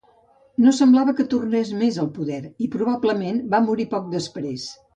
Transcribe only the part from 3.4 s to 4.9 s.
va morir poc després.